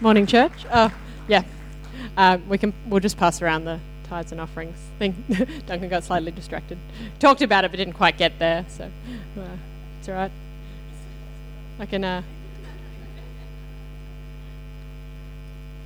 [0.00, 0.52] Morning, church.
[0.72, 0.94] Oh,
[1.26, 1.42] yeah.
[2.16, 2.72] Uh, we can.
[2.86, 4.76] We'll just pass around the tithes and offerings.
[4.94, 6.78] I think Duncan got slightly distracted.
[7.18, 8.64] Talked about it, but didn't quite get there.
[8.68, 9.56] So uh,
[9.98, 10.30] it's all right.
[11.80, 12.04] I can.
[12.04, 12.22] Uh,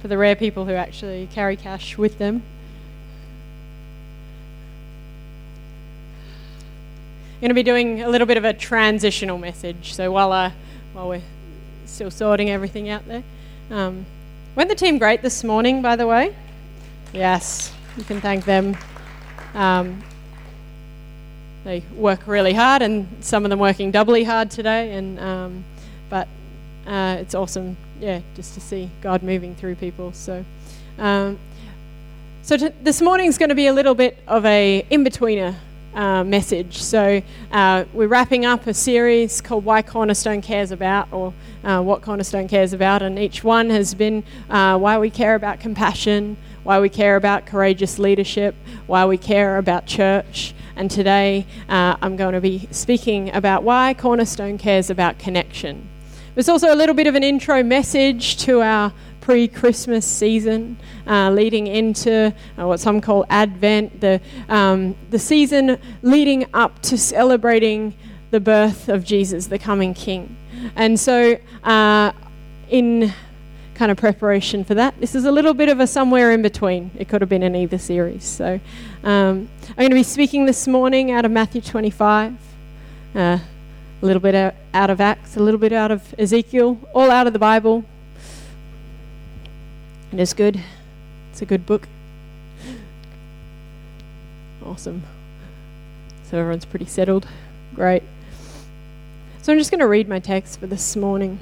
[0.03, 2.43] for the rare people who actually carry cash with them.
[7.35, 9.95] I'm going to be doing a little bit of a transitional message.
[9.95, 10.53] So while I,
[10.93, 11.23] while we're
[11.87, 13.23] still sorting everything out there.
[13.71, 14.05] Um,
[14.55, 16.35] went the team great this morning, by the way?
[17.13, 18.77] Yes, you can thank them.
[19.55, 20.03] Um,
[21.65, 24.95] they work really hard, and some of them working doubly hard today.
[24.95, 25.65] And um,
[26.11, 26.29] but
[26.87, 30.13] uh, it's awesome, yeah, just to see God moving through people.
[30.13, 30.45] So,
[30.99, 31.39] um,
[32.43, 35.55] so t- this morning's going to be a little bit of a in betweener
[35.95, 36.83] uh, message.
[36.83, 42.03] So uh, we're wrapping up a series called Why Cornerstone Cares About, or uh, What
[42.03, 46.81] Cornerstone Cares About, and each one has been uh, why we care about compassion, why
[46.81, 48.55] we care about courageous leadership,
[48.87, 50.55] why we care about church.
[50.77, 55.89] And today uh, I'm going to be speaking about why Cornerstone cares about connection.
[56.35, 61.31] There's also a little bit of an intro message to our pre Christmas season, uh,
[61.31, 64.21] leading into uh, what some call Advent, the,
[64.51, 67.95] um, the season leading up to celebrating
[68.33, 70.37] the birth of Jesus, the coming King.
[70.77, 72.13] And so, uh,
[72.69, 73.13] in
[73.75, 76.91] kind of preparation for that, this is a little bit of a somewhere in between.
[76.99, 78.25] It could have been in either series.
[78.25, 78.61] So,
[79.05, 82.35] um, I'm going to be speaking this morning out of Matthew 25.
[83.15, 83.41] Uh, a
[84.05, 84.35] little bit
[84.75, 87.85] out of Acts, a little bit out of Ezekiel, all out of the Bible,
[90.13, 90.61] it is good.
[91.31, 91.89] It's a good book.
[94.65, 95.03] Awesome.
[96.25, 97.27] So everyone's pretty settled.
[97.75, 98.03] Great.
[99.43, 101.41] So I'm just going to read my text for this morning.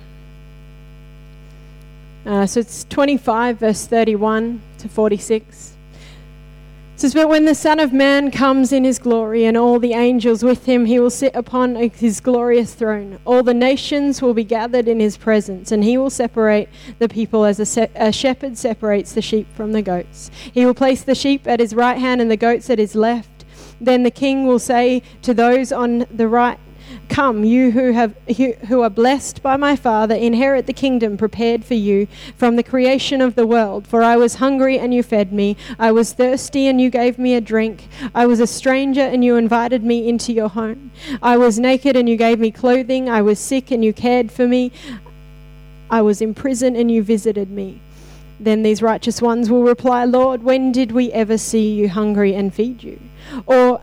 [2.25, 5.70] Uh, so it's 25, verse 31 to 46
[7.01, 10.43] says, But when the Son of Man comes in his glory and all the angels
[10.43, 13.19] with him, he will sit upon his glorious throne.
[13.25, 16.69] All the nations will be gathered in his presence, and he will separate
[16.99, 20.31] the people as a, se- a shepherd separates the sheep from the goats.
[20.53, 23.47] He will place the sheep at his right hand and the goats at his left.
[23.81, 26.59] Then the king will say to those on the right,
[27.11, 28.15] Come, you who, have,
[28.69, 32.07] who are blessed by my Father, inherit the kingdom prepared for you
[32.37, 33.85] from the creation of the world.
[33.89, 35.57] For I was hungry, and you fed me.
[35.77, 37.89] I was thirsty, and you gave me a drink.
[38.15, 40.93] I was a stranger, and you invited me into your home.
[41.21, 43.11] I was naked, and you gave me clothing.
[43.11, 44.71] I was sick, and you cared for me.
[45.91, 47.81] I was in prison, and you visited me.
[48.39, 52.55] Then these righteous ones will reply, Lord, when did we ever see you hungry and
[52.55, 53.01] feed you?
[53.47, 53.83] Or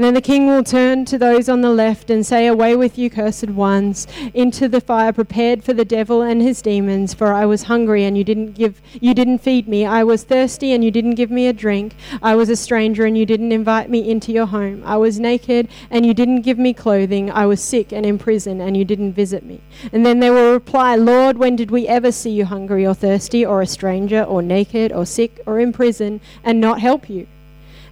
[0.00, 2.96] And then the king will turn to those on the left and say, Away with
[2.96, 7.12] you, cursed ones, into the fire prepared for the devil and his demons.
[7.12, 9.84] For I was hungry and you didn't give, you didn't feed me.
[9.84, 11.92] I was thirsty and you didn't give me a drink.
[12.22, 14.82] I was a stranger and you didn't invite me into your home.
[14.86, 17.30] I was naked and you didn't give me clothing.
[17.30, 19.60] I was sick and in prison and you didn't visit me.
[19.92, 23.44] And then they will reply, Lord, when did we ever see you hungry or thirsty
[23.44, 27.26] or a stranger or naked or sick or in prison and not help you?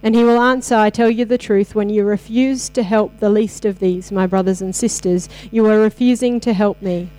[0.01, 3.29] And he will answer, I tell you the truth, when you refuse to help the
[3.29, 7.09] least of these, my brothers and sisters, you are refusing to help me.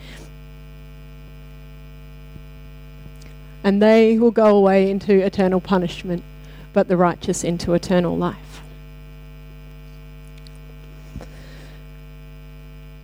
[3.62, 6.22] And they will go away into eternal punishment,
[6.72, 8.62] but the righteous into eternal life.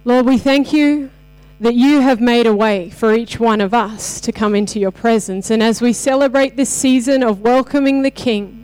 [0.06, 1.10] Lord, we thank you
[1.60, 4.90] that you have made a way for each one of us to come into your
[4.90, 5.50] presence.
[5.50, 8.55] And as we celebrate this season of welcoming the King,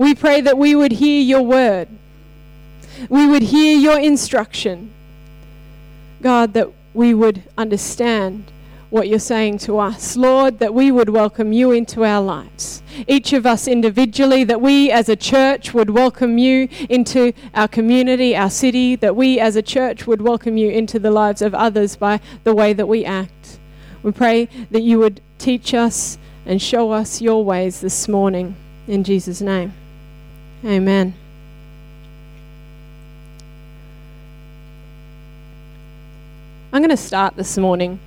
[0.00, 1.86] we pray that we would hear your word.
[3.10, 4.90] We would hear your instruction.
[6.22, 8.50] God, that we would understand
[8.88, 10.16] what you're saying to us.
[10.16, 12.82] Lord, that we would welcome you into our lives.
[13.06, 18.34] Each of us individually, that we as a church would welcome you into our community,
[18.34, 21.96] our city, that we as a church would welcome you into the lives of others
[21.96, 23.58] by the way that we act.
[24.02, 26.16] We pray that you would teach us
[26.46, 28.56] and show us your ways this morning.
[28.88, 29.74] In Jesus' name.
[30.62, 31.14] Amen.
[36.72, 37.98] I'm going to start this morning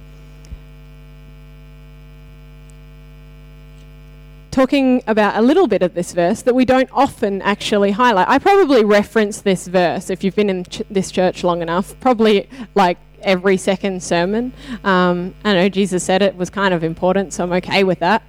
[4.52, 8.30] talking about a little bit of this verse that we don't often actually highlight.
[8.30, 12.48] I probably reference this verse if you've been in ch- this church long enough, probably
[12.76, 14.54] like every second sermon.
[14.84, 18.22] Um, I know Jesus said it was kind of important, so I'm okay with that.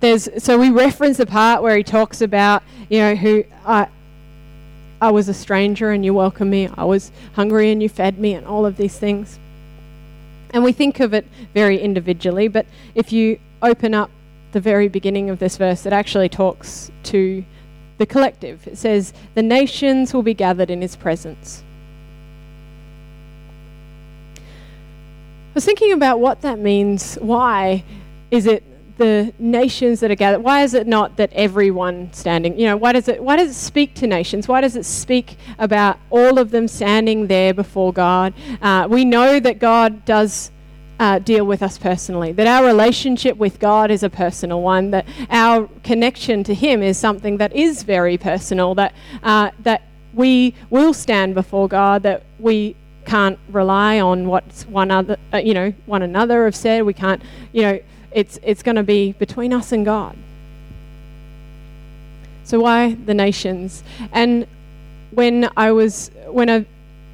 [0.00, 3.88] There's so we reference the part where he talks about you know who I
[5.00, 6.68] I was a stranger and you welcomed me.
[6.76, 9.38] I was hungry and you fed me, and all of these things.
[10.52, 14.10] And we think of it very individually, but if you open up
[14.52, 17.44] the very beginning of this verse, it actually talks to
[17.98, 18.66] the collective.
[18.66, 21.62] It says, The nations will be gathered in his presence.
[24.36, 27.14] I was thinking about what that means.
[27.16, 27.84] Why
[28.30, 28.62] is it
[29.00, 30.40] the nations that are gathered?
[30.40, 32.58] Why is it not that everyone standing?
[32.58, 34.46] You know, why does it why does it speak to nations?
[34.46, 38.34] Why does it speak about all of them standing there before God?
[38.60, 40.52] Uh, we know that God does.
[41.00, 45.06] Uh, deal with us personally, that our relationship with God is a personal one, that
[45.30, 49.80] our connection to Him is something that is very personal, that, uh, that
[50.12, 52.76] we will stand before God, that we
[53.06, 56.82] can't rely on what one other, uh, you know, one another have said.
[56.82, 57.22] We can't,
[57.52, 57.78] you know,
[58.12, 60.16] it's, it's going to be between us and God.
[62.44, 63.84] So why the nations?
[64.12, 64.46] And
[65.12, 66.66] when I was, when I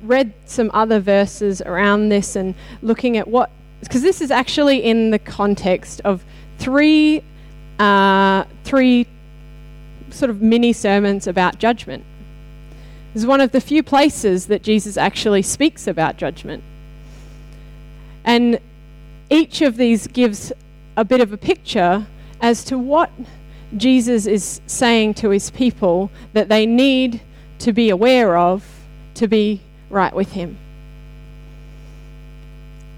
[0.02, 3.50] read some other verses around this and looking at what,
[3.80, 6.24] because this is actually in the context of
[6.58, 7.22] three,
[7.78, 9.06] uh, three
[10.10, 12.04] sort of mini sermons about judgment.
[13.12, 16.62] This is one of the few places that Jesus actually speaks about judgment.
[18.24, 18.58] And
[19.30, 20.52] each of these gives
[20.96, 22.06] a bit of a picture
[22.40, 23.10] as to what
[23.76, 27.20] Jesus is saying to his people that they need
[27.58, 28.64] to be aware of
[29.14, 29.60] to be
[29.90, 30.58] right with him.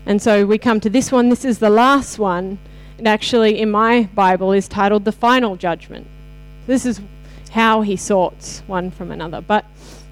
[0.06, 1.28] And so we come to this one.
[1.28, 2.58] This is the last one.
[2.96, 6.06] And actually, in my Bible, is titled The Final Judgment.
[6.66, 7.00] This is
[7.50, 9.40] how he sorts one from another.
[9.40, 9.64] But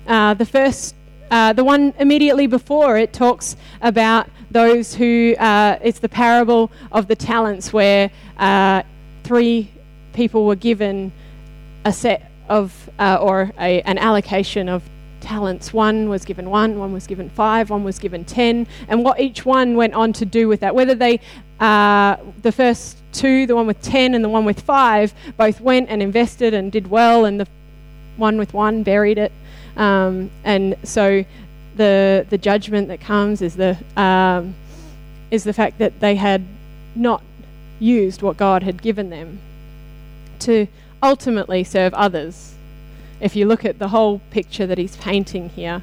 [0.07, 0.95] uh, the first,
[1.31, 7.09] uh, the one immediately before it talks about those who, uh, it's the parable of
[7.09, 8.83] the talents where uh,
[9.25, 9.71] three
[10.13, 11.13] people were given
[11.85, 14.83] a set of, uh, or a, an allocation of
[15.21, 15.73] talents.
[15.73, 19.45] One was given one, one was given five, one was given ten, and what each
[19.45, 20.75] one went on to do with that.
[20.75, 21.21] Whether they,
[21.59, 25.89] uh, the first two, the one with ten and the one with five, both went
[25.89, 27.49] and invested and did well, and the
[28.17, 29.33] one with one buried it.
[29.77, 31.25] Um, and so
[31.77, 34.55] the the judgment that comes is the um,
[35.31, 36.45] is the fact that they had
[36.95, 37.23] not
[37.79, 39.39] used what God had given them
[40.41, 40.67] to
[41.03, 42.55] ultimately serve others.
[43.21, 45.83] If you look at the whole picture that he's painting here,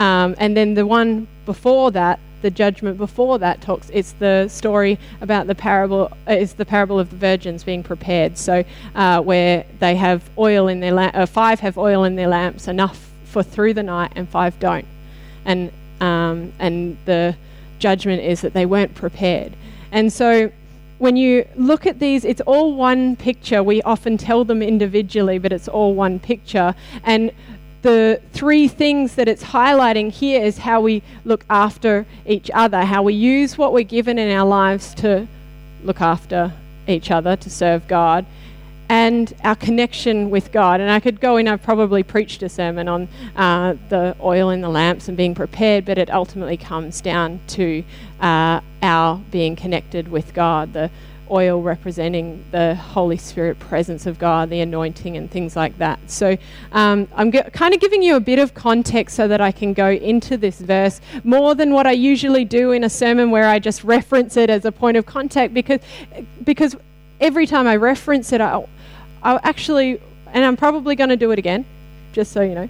[0.00, 3.90] um, and then the one before that, the judgment before that talks.
[3.92, 6.12] It's the story about the parable.
[6.28, 8.36] Uh, it's the parable of the virgins being prepared.
[8.36, 12.28] So uh, where they have oil in their lamp, uh, five have oil in their
[12.28, 14.86] lamps enough for through the night, and five don't
[15.44, 17.36] and um, and the
[17.78, 19.52] judgment is that they weren't prepared.
[19.92, 20.50] And so
[20.98, 23.62] when you look at these, it's all one picture.
[23.62, 26.74] We often tell them individually, but it's all one picture.
[27.04, 27.32] And
[27.82, 33.02] the three things that it's highlighting here is how we look after each other, how
[33.02, 35.26] we use what we're given in our lives to
[35.82, 36.52] look after
[36.86, 38.24] each other, to serve God,
[38.88, 40.80] and our connection with God.
[40.80, 44.60] And I could go in, I've probably preached a sermon on uh, the oil in
[44.60, 47.82] the lamps and being prepared, but it ultimately comes down to
[48.20, 50.90] uh, our being connected with God, the
[51.32, 55.98] oil representing the Holy Spirit presence of God, the anointing, and things like that.
[56.10, 56.36] So
[56.72, 59.72] um, I'm g- kind of giving you a bit of context so that I can
[59.72, 63.58] go into this verse more than what I usually do in a sermon where I
[63.58, 65.80] just reference it as a point of contact because
[66.44, 66.76] because
[67.20, 68.64] every time I reference it, I,
[69.22, 71.64] I actually, and I'm probably going to do it again,
[72.12, 72.68] just so you know.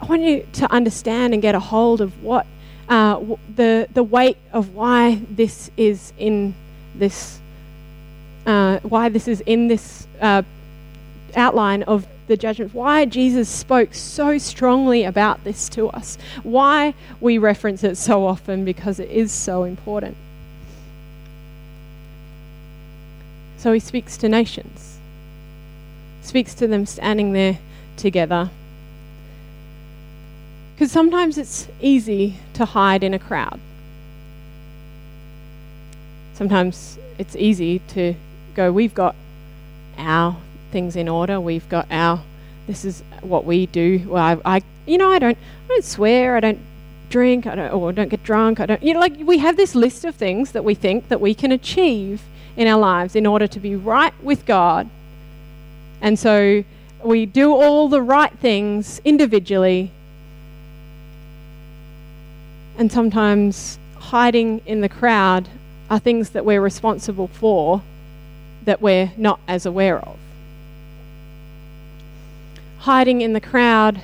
[0.00, 2.46] I want you to understand and get a hold of what
[2.88, 3.20] uh,
[3.54, 6.54] the the weight of why this is in
[6.94, 7.40] this,
[8.46, 10.42] uh, why this is in this uh,
[11.36, 12.74] outline of the judgment.
[12.74, 16.16] Why Jesus spoke so strongly about this to us.
[16.42, 20.16] Why we reference it so often because it is so important.
[23.58, 24.90] So he speaks to nations
[26.22, 27.58] speaks to them standing there
[27.96, 28.50] together.
[30.74, 33.60] Because sometimes it's easy to hide in a crowd.
[36.34, 38.14] Sometimes it's easy to
[38.60, 39.14] go, we've got
[39.96, 40.36] our
[40.70, 42.22] things in order, we've got our,
[42.66, 44.04] this is what we do.
[44.06, 46.58] Well, I, I you know, I don't, I don't swear, I don't
[47.08, 49.74] drink, I don't, or don't get drunk, I don't, you know, like we have this
[49.74, 52.22] list of things that we think that we can achieve
[52.56, 54.88] in our lives in order to be right with God.
[56.02, 56.64] And so
[57.02, 59.90] we do all the right things individually.
[62.76, 65.48] And sometimes hiding in the crowd
[65.88, 67.82] are things that we're responsible for
[68.64, 70.16] that we're not as aware of.
[72.78, 74.00] Hiding in the crowd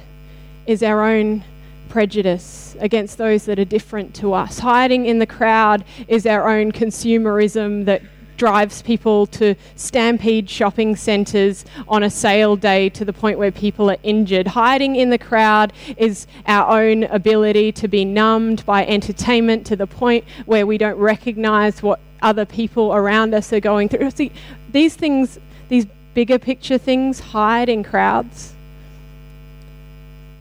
[0.67, 1.45] is our own
[1.89, 4.59] prejudice against those that are different to us.
[4.59, 8.03] Hiding in the crowd is our own consumerism that
[8.37, 13.91] drives people to stampede shopping centres on a sale day to the point where people
[13.91, 14.47] are injured.
[14.47, 19.87] Hiding in the crowd is our own ability to be numbed by entertainment to the
[19.87, 24.11] point where we don't recognise what other people around us are going through.
[24.11, 24.33] See,
[24.73, 28.53] these things, these bigger picture things, hide in crowds.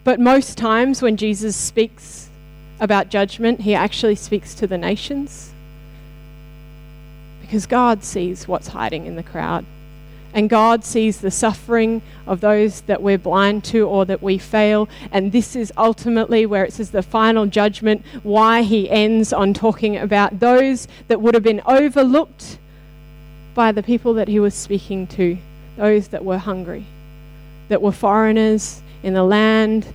[0.03, 2.27] But most times when Jesus speaks
[2.79, 5.51] about judgment, he actually speaks to the nations.
[7.41, 9.63] Because God sees what's hiding in the crowd.
[10.35, 14.89] And God sees the suffering of those that we're blind to or that we fail.
[15.11, 19.95] And this is ultimately where it says the final judgment, why he ends on talking
[19.95, 22.59] about those that would have been overlooked
[23.53, 25.37] by the people that he was speaking to,
[25.77, 26.85] those that were hungry,
[27.69, 29.85] that were foreigners, in the land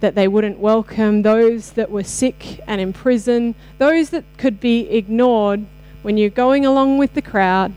[0.00, 4.88] that they wouldn't welcome, those that were sick and in prison, those that could be
[4.88, 5.66] ignored
[6.02, 7.72] when you're going along with the crowd,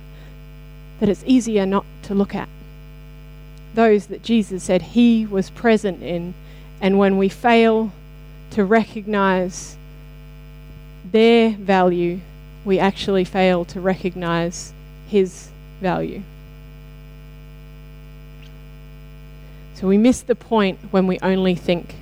[0.99, 2.49] that it's easier not to look at.
[3.75, 6.33] Those that Jesus said he was present in,
[6.81, 7.91] and when we fail
[8.51, 9.77] to recognize
[11.11, 12.19] their value,
[12.65, 14.73] we actually fail to recognize
[15.07, 15.49] his
[15.79, 16.21] value.
[19.75, 21.95] So we miss the point when we only think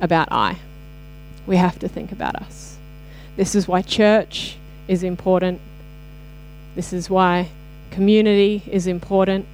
[0.00, 0.56] about I.
[1.46, 2.76] We have to think about us.
[3.36, 4.56] This is why church
[4.88, 5.60] is important.
[6.74, 7.48] This is why
[7.90, 9.46] community is important.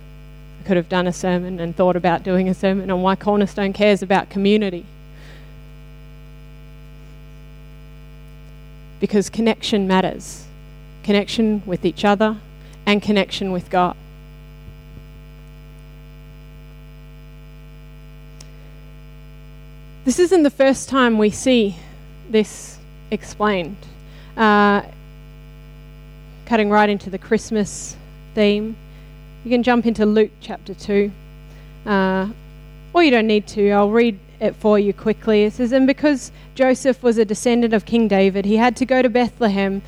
[0.60, 3.72] I could have done a sermon and thought about doing a sermon on why Cornerstone
[3.72, 4.84] cares about community.
[9.00, 10.46] Because connection matters
[11.06, 12.36] connection with each other
[12.84, 13.96] and connection with God.
[20.04, 21.76] This isn't the first time we see
[22.28, 22.78] this
[23.10, 23.76] explained.
[24.36, 24.82] Uh,
[26.44, 27.96] cutting right into the Christmas
[28.36, 28.76] theme,
[29.44, 31.10] you can jump into Luke chapter 2.
[31.86, 32.28] Uh,
[32.92, 35.44] or you don't need to, I'll read it for you quickly.
[35.44, 39.00] It says, And because Joseph was a descendant of King David, he had to go
[39.00, 39.80] to Bethlehem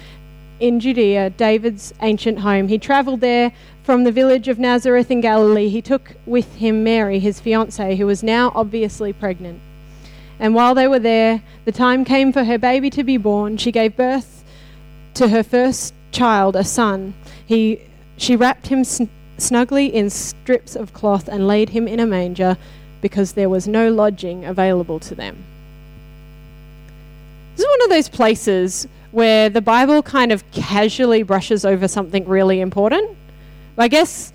[0.61, 2.69] in Judea, David's ancient home.
[2.69, 3.53] He travelled there
[3.85, 5.69] from the village of Nazareth in Galilee.
[5.69, 9.61] He took with him Mary, his fiancée, who was now obviously pregnant.
[10.41, 13.59] And while they were there, the time came for her baby to be born.
[13.59, 14.43] She gave birth
[15.15, 17.13] to her first child, a son.
[17.45, 17.81] He,
[18.19, 19.09] she wrapped him sn-
[19.39, 22.59] snugly in strips of cloth and laid him in a manger
[23.01, 25.45] because there was no lodging available to them.
[27.55, 32.27] This is one of those places where the Bible kind of casually brushes over something
[32.29, 33.17] really important.
[33.79, 34.33] I guess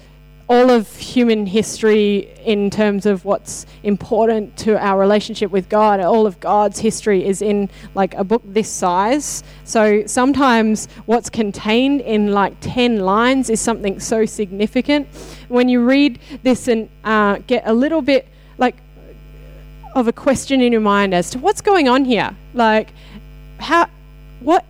[0.50, 6.28] all of human history in terms of what's important to our relationship with God, all
[6.28, 9.44] of God's history is in like a book this size.
[9.64, 15.08] So sometimes what's contained in like 10 lines is something so significant.
[15.48, 18.76] When you read this and uh, get a little bit like
[19.96, 22.90] of a question in your mind as to what's going on here, like
[23.60, 23.90] how,
[24.42, 24.66] what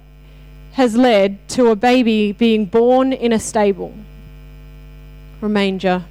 [0.74, 3.94] has led to a baby being born in a stable?
[5.44, 6.04] Or manger,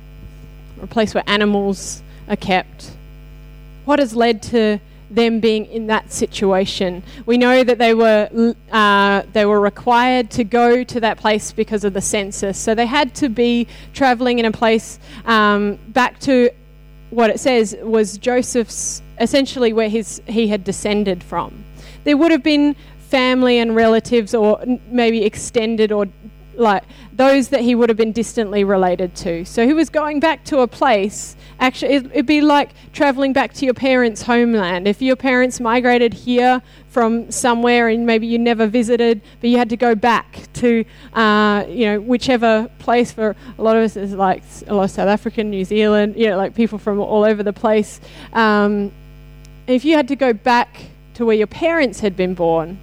[0.78, 2.92] or a place where animals are kept.
[3.86, 4.78] What has led to
[5.10, 7.02] them being in that situation?
[7.26, 11.84] We know that they were uh, they were required to go to that place because
[11.84, 16.50] of the census, so they had to be traveling in a place um, back to
[17.10, 21.64] what it says was Joseph's essentially where his he had descended from.
[22.04, 22.76] There would have been
[23.08, 26.06] family and relatives, or maybe extended or
[26.54, 29.44] like those that he would have been distantly related to.
[29.44, 31.36] So he was going back to a place.
[31.60, 34.88] Actually, it'd be like traveling back to your parents' homeland.
[34.88, 39.70] If your parents migrated here from somewhere and maybe you never visited, but you had
[39.70, 43.12] to go back to, uh, you know, whichever place.
[43.12, 46.28] For a lot of us, is like a lot of South African, New Zealand, you
[46.28, 48.00] know, like people from all over the place.
[48.32, 48.92] Um,
[49.66, 52.78] if you had to go back to where your parents had been born,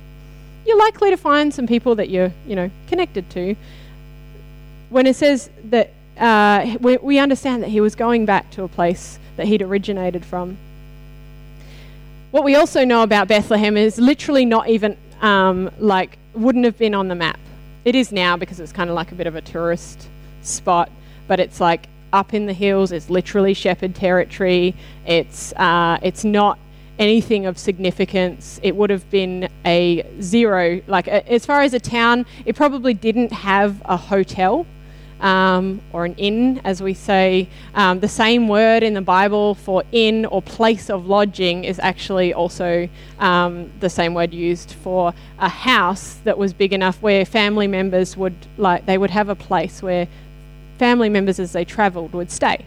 [0.70, 3.56] you're likely to find some people that you're, you know, connected to.
[4.90, 8.68] When it says that uh, we, we understand that he was going back to a
[8.68, 10.58] place that he'd originated from.
[12.30, 16.94] What we also know about Bethlehem is literally not even um, like wouldn't have been
[16.94, 17.40] on the map.
[17.84, 20.08] it is now because it's kind of like a bit of a tourist
[20.44, 20.92] spot,
[21.28, 22.92] but it's like up in the hills.
[22.92, 24.76] It's literally shepherd territory.
[25.08, 26.60] It's uh, it's not
[27.00, 28.60] anything of significance.
[28.62, 30.82] It would have been a zero.
[30.86, 34.68] Like as far as a town, it probably didn't have a hotel.
[35.22, 37.50] Um, or an inn, as we say.
[37.76, 42.34] Um, the same word in the Bible for inn or place of lodging is actually
[42.34, 42.88] also
[43.20, 48.16] um, the same word used for a house that was big enough where family members
[48.16, 50.08] would like they would have a place where
[50.78, 52.64] family members as they travelled would stay.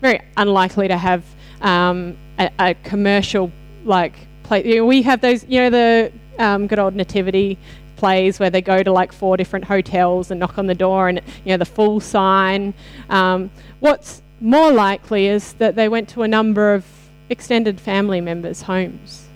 [0.00, 1.24] Very unlikely to have
[1.64, 3.50] um, a, a, commercial
[3.84, 4.64] like place.
[4.64, 7.58] You know, we have those, you know, the um, good old nativity
[7.96, 11.20] plays where they go to like four different hotels and knock on the door and
[11.44, 12.74] you know the full sign.
[13.08, 16.84] Um, what's more likely is that they went to a number of
[17.30, 19.26] extended family members' homes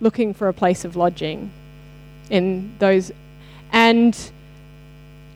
[0.00, 1.50] looking for a place of lodging
[2.30, 3.12] in those
[3.72, 4.30] and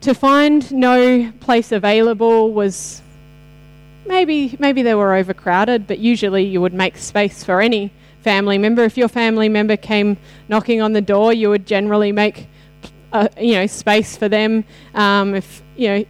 [0.01, 3.03] to find no place available was
[4.07, 7.91] maybe maybe they were overcrowded but usually you would make space for any
[8.23, 8.85] family member.
[8.85, 10.17] If your family member came
[10.49, 12.47] knocking on the door, you would generally make,
[13.13, 14.65] uh, you know, space for them.
[14.95, 16.05] Um, if you know,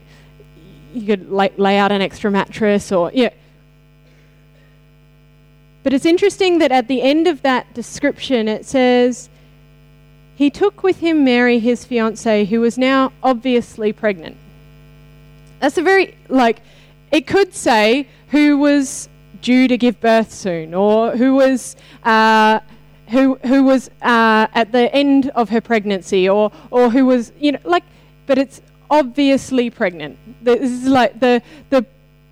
[0.95, 3.31] you could lay, lay out an extra mattress or yeah.
[5.83, 9.29] But it's interesting that at the end of that description, it says,
[10.37, 14.37] he took with him Mary, his fiancee, who was now obviously pregnant.
[15.59, 16.61] That's a very, like,
[17.13, 19.09] it could say who was
[19.43, 22.61] due to give birth soon, or who was uh,
[23.09, 27.53] who who was uh, at the end of her pregnancy, or or who was you
[27.53, 27.85] know like,
[28.27, 30.19] but it's obviously pregnant.
[30.43, 31.85] This is like the the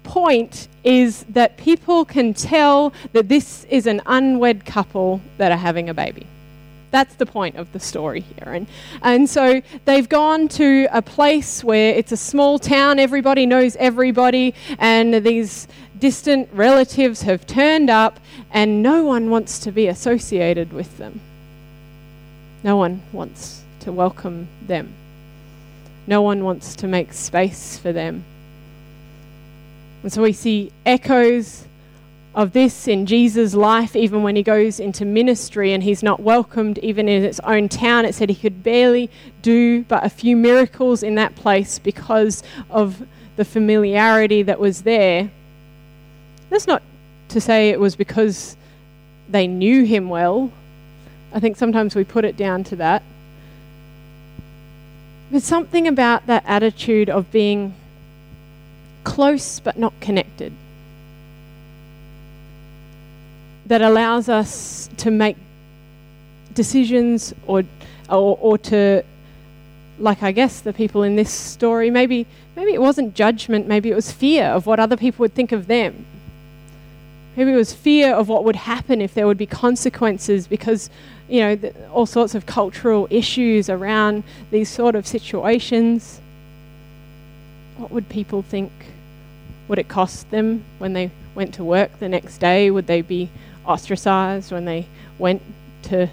[0.02, 5.90] point is that people can tell that this is an unwed couple that are having
[5.90, 6.26] a baby.
[6.90, 8.52] That's the point of the story here.
[8.52, 8.66] And,
[9.02, 14.54] and so they've gone to a place where it's a small town, everybody knows everybody,
[14.78, 15.68] and these
[15.98, 18.18] distant relatives have turned up,
[18.50, 21.20] and no one wants to be associated with them.
[22.64, 24.92] No one wants to welcome them.
[26.06, 28.24] No one wants to make space for them.
[30.02, 31.66] And so we see echoes
[32.40, 36.78] of this in Jesus' life, even when he goes into ministry and he's not welcomed
[36.78, 38.06] even in his own town.
[38.06, 39.10] It said he could barely
[39.42, 45.30] do but a few miracles in that place because of the familiarity that was there.
[46.48, 46.82] That's not
[47.28, 48.56] to say it was because
[49.28, 50.50] they knew him well.
[51.34, 53.02] I think sometimes we put it down to that.
[55.30, 57.74] There's something about that attitude of being
[59.04, 60.54] close but not connected
[63.70, 65.36] that allows us to make
[66.54, 67.62] decisions or,
[68.08, 69.04] or, or to
[70.00, 73.94] like I guess the people in this story, maybe maybe it wasn't judgment, maybe it
[73.94, 76.04] was fear of what other people would think of them.
[77.36, 80.90] Maybe it was fear of what would happen if there would be consequences because,
[81.28, 86.20] you know, the, all sorts of cultural issues around these sort of situations.
[87.76, 88.72] What would people think?
[89.68, 92.72] Would it cost them when they went to work the next day?
[92.72, 93.30] Would they be
[93.70, 94.86] ostracized when they
[95.18, 95.42] went
[95.84, 96.08] to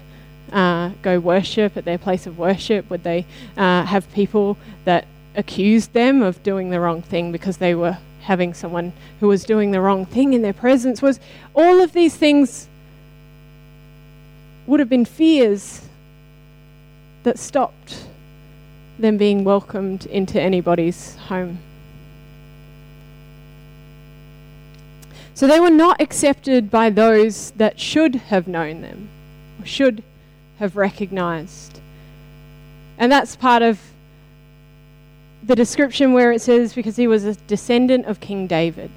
[0.52, 2.88] uh, go worship at their place of worship?
[2.90, 7.74] Would they uh, have people that accused them of doing the wrong thing because they
[7.74, 11.18] were having someone who was doing the wrong thing in their presence was
[11.54, 12.68] all of these things
[14.66, 15.86] would have been fears
[17.22, 18.06] that stopped
[18.98, 21.58] them being welcomed into anybody's home.
[25.38, 29.08] So they were not accepted by those that should have known them,
[29.60, 30.02] or should
[30.58, 31.78] have recognized.
[32.98, 33.78] And that's part of
[35.44, 38.90] the description where it says, because he was a descendant of King David.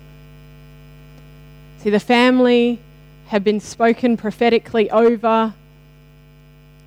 [1.78, 2.80] See, the family
[3.28, 5.54] had been spoken prophetically over.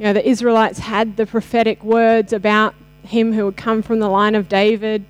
[0.01, 4.09] You know, the Israelites had the prophetic words about him who would come from the
[4.09, 5.05] line of David.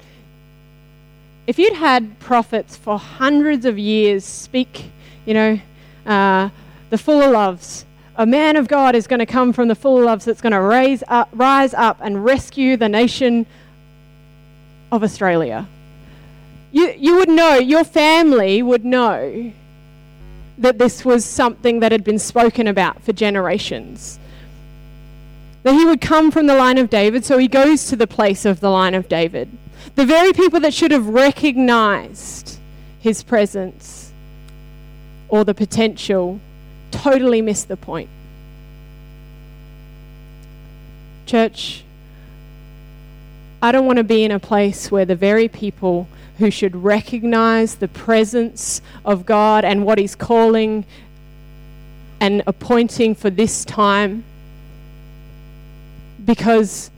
[1.47, 4.87] If you'd had prophets for hundreds of years speak,
[5.27, 5.61] you know,
[6.07, 6.49] uh,
[6.89, 7.85] the full of loves,
[8.17, 10.53] a man of God is going to come from the full of loves that's going
[10.53, 13.45] to raise up, rise up and rescue the nation
[14.91, 15.67] of Australia.
[16.73, 19.53] You, you would know, your family would know
[20.57, 24.19] that this was something that had been spoken about for generations.
[25.63, 28.45] That he would come from the line of David, so he goes to the place
[28.45, 29.51] of the line of David.
[29.97, 32.59] The very people that should have recognized
[33.01, 34.13] his presence
[35.29, 36.41] or the potential
[36.91, 38.09] totally missed the point.
[41.27, 41.85] Church,
[43.63, 46.07] I don't want to be in a place where the very people
[46.39, 50.85] who should recognize the presence of God and what He's calling
[52.21, 54.25] and appointing for this time
[56.25, 56.91] because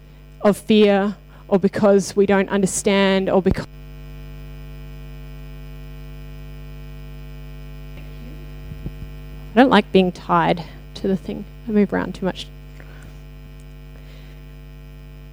[0.43, 1.17] of fear
[1.49, 3.67] or because we don't understand or because
[9.55, 10.65] I don't like being tied
[10.97, 11.45] to the thing.
[11.67, 12.47] I move around too much.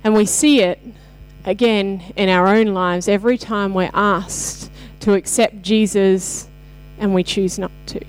[0.03, 0.79] And we see it
[1.43, 4.71] again in our own lives every time we're asked
[5.01, 6.47] to accept Jesus
[6.99, 7.99] and we choose not to.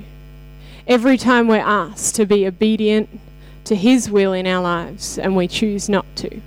[0.86, 3.08] Every time we're asked to be obedient
[3.64, 6.40] to His will in our lives and we choose not to.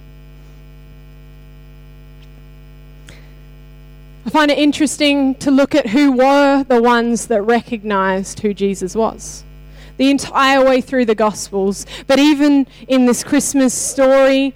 [4.27, 8.93] I find it interesting to look at who were the ones that recognized who Jesus
[8.93, 9.45] was.
[9.95, 14.53] The entire way through the Gospels, but even in this Christmas story,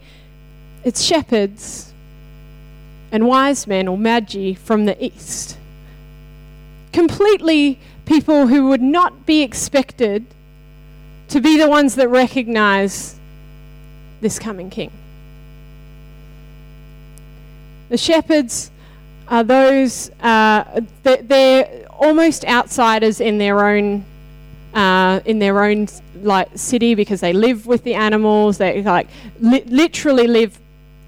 [0.83, 1.93] it's shepherds
[3.13, 5.57] and wise men or magi from the east.
[6.91, 10.25] Completely people who would not be expected
[11.29, 13.15] to be the ones that recognize
[14.19, 14.91] this coming king.
[17.87, 18.69] The shepherds
[19.31, 24.05] are those, uh, they're almost outsiders in their own.
[24.73, 25.85] Uh, in their own
[26.21, 28.57] like city because they live with the animals.
[28.57, 29.09] They like
[29.41, 30.57] li- literally live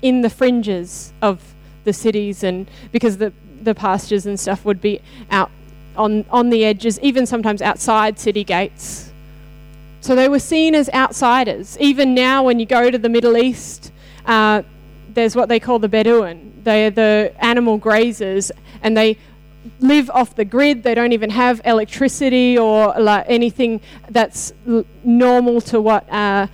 [0.01, 1.39] in the fringes of
[1.85, 3.31] the cities and because the
[3.61, 4.99] the pastures and stuff would be
[5.31, 5.49] out
[5.95, 9.13] on on the edges even sometimes outside city gates.
[10.01, 11.77] So they were seen as outsiders.
[11.79, 13.93] Even now when you go to the middle east
[14.25, 14.63] uh,
[15.07, 19.17] there's what they call the bedouin they're the animal grazers and they
[19.79, 20.83] live off the grid.
[20.83, 24.53] They don't even have electricity or like anything that's
[25.03, 26.47] normal to what uh,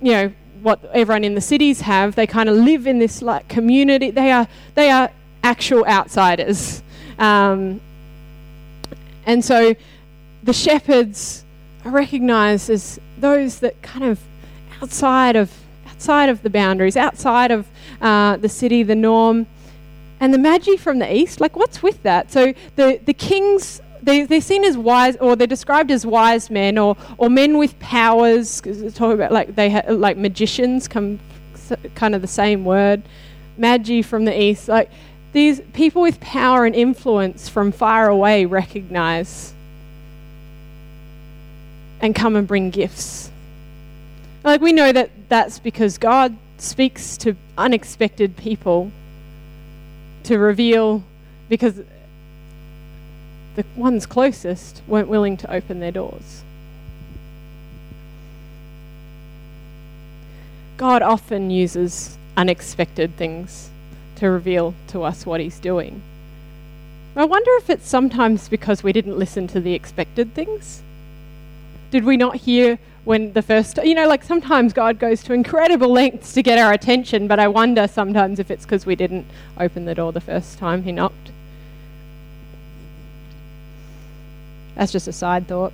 [0.00, 2.14] you know what everyone in the cities have.
[2.14, 4.10] They kind of live in this like community.
[4.10, 5.10] They are they are
[5.42, 6.82] actual outsiders,
[7.18, 7.80] um,
[9.26, 9.74] and so
[10.42, 11.44] the shepherds
[11.84, 14.20] are recognised as those that kind of
[14.80, 15.52] outside of
[15.98, 17.66] outside of the boundaries, outside of
[18.00, 19.48] uh, the city, the norm.
[20.20, 22.30] And the Magi from the east, like what's with that?
[22.30, 26.78] So the, the kings, they, they're seen as wise, or they're described as wise men,
[26.78, 28.60] or, or men with powers.
[28.60, 31.18] Because talk about like they ha- like magicians, come
[31.96, 33.02] kind of the same word.
[33.56, 34.90] Magi from the east, like
[35.32, 39.52] these people with power and influence from far away recognize
[42.00, 43.32] and come and bring gifts.
[44.48, 48.90] Like we know that that's because God speaks to unexpected people
[50.22, 51.04] to reveal
[51.50, 51.82] because
[53.56, 56.44] the ones closest weren't willing to open their doors.
[60.78, 63.68] God often uses unexpected things
[64.16, 66.00] to reveal to us what He's doing.
[67.14, 70.80] I wonder if it's sometimes because we didn't listen to the expected things.
[71.90, 72.78] Did we not hear
[73.08, 76.74] when the first, you know, like sometimes God goes to incredible lengths to get our
[76.74, 79.24] attention, but I wonder sometimes if it's because we didn't
[79.58, 81.30] open the door the first time He knocked.
[84.74, 85.72] That's just a side thought.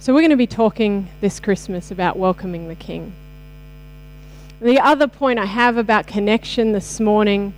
[0.00, 3.12] So, we're going to be talking this Christmas about welcoming the King.
[4.60, 7.54] The other point I have about connection this morning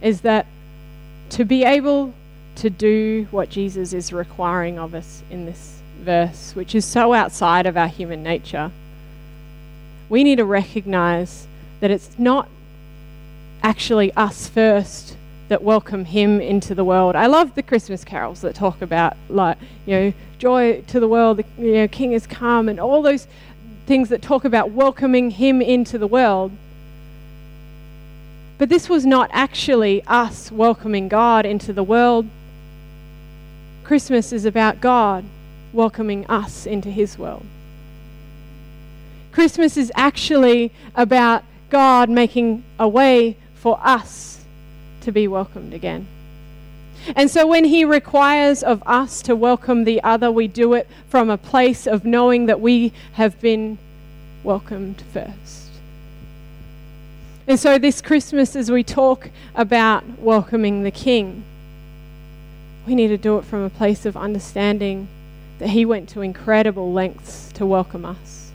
[0.00, 0.46] is that
[1.30, 2.14] to be able
[2.56, 7.66] to do what Jesus is requiring of us in this verse, which is so outside
[7.66, 8.70] of our human nature,
[10.08, 11.46] we need to recognize
[11.80, 12.48] that it's not
[13.62, 15.16] actually us first
[15.48, 17.16] that welcome him into the world.
[17.16, 21.38] I love the Christmas carols that talk about like, you know, joy to the world,
[21.38, 23.26] the you know, king has come and all those
[23.86, 26.52] things that talk about welcoming him into the world.
[28.58, 32.26] But this was not actually us welcoming God into the world.
[33.84, 35.24] Christmas is about God
[35.72, 37.46] welcoming us into his world.
[39.30, 44.44] Christmas is actually about God making a way for us
[45.02, 46.08] to be welcomed again.
[47.14, 51.30] And so when he requires of us to welcome the other, we do it from
[51.30, 53.78] a place of knowing that we have been
[54.42, 55.67] welcomed first.
[57.48, 61.44] And so, this Christmas, as we talk about welcoming the King,
[62.86, 65.08] we need to do it from a place of understanding
[65.58, 68.52] that He went to incredible lengths to welcome us.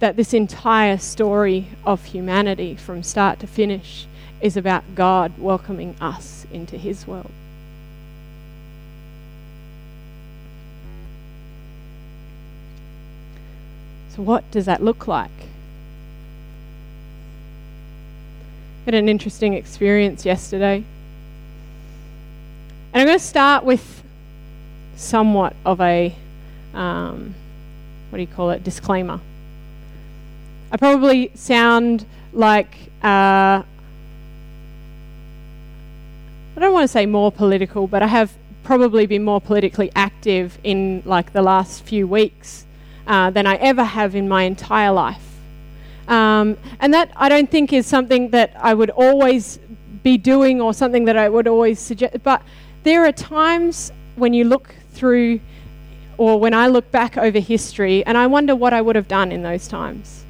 [0.00, 4.06] That this entire story of humanity, from start to finish,
[4.42, 7.30] is about God welcoming us into His world.
[14.14, 15.30] So, what does that look like?
[18.82, 20.84] I Had an interesting experience yesterday.
[22.92, 24.02] And I'm going to start with
[24.96, 26.14] somewhat of a,
[26.74, 27.34] um,
[28.10, 29.18] what do you call it, disclaimer.
[30.70, 33.64] I probably sound like, uh, I
[36.58, 41.02] don't want to say more political, but I have probably been more politically active in
[41.06, 42.66] like the last few weeks
[43.06, 45.22] uh, than I ever have in my entire life.
[46.08, 49.58] Um, and that I don't think is something that I would always
[50.02, 52.22] be doing or something that I would always suggest.
[52.22, 52.42] But
[52.82, 55.40] there are times when you look through,
[56.18, 59.32] or when I look back over history, and I wonder what I would have done
[59.32, 60.24] in those times.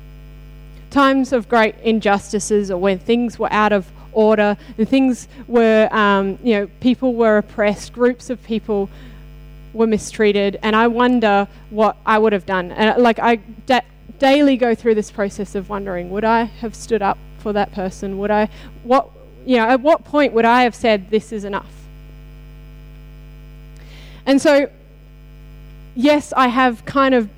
[0.91, 6.39] Times of great injustices, or when things were out of order, and things were, um,
[6.45, 8.91] you know, people were oppressed, groups of people
[9.73, 12.73] were mistreated, and I wonder what I would have done.
[12.73, 13.81] And like I da-
[14.19, 18.19] daily go through this process of wondering, would I have stood up for that person?
[18.19, 18.49] Would I,
[18.85, 19.11] what,
[19.45, 21.73] you know, at what point would I have said this is enough?
[24.25, 24.71] And so,
[25.97, 27.29] yes, I have kind of,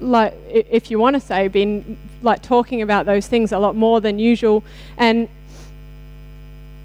[0.00, 4.00] like, if you want to say, been like talking about those things a lot more
[4.00, 4.62] than usual.
[4.96, 5.28] And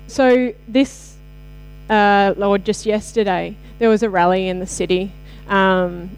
[0.08, 1.16] so, this,
[1.90, 5.12] uh, or just yesterday, there was a rally in the city,
[5.48, 6.12] um,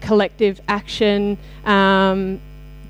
[0.00, 2.40] collective action um,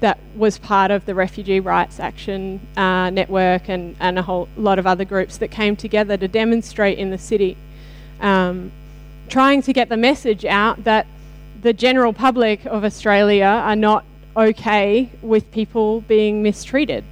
[0.00, 4.78] that was part of the Refugee Rights Action uh, Network and, and a whole lot
[4.78, 7.56] of other groups that came together to demonstrate in the city,
[8.20, 8.70] um,
[9.28, 11.06] trying to get the message out that
[11.62, 14.04] the general public of Australia are not
[14.36, 17.02] okay with people being mistreated